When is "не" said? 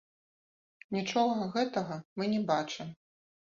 2.35-2.43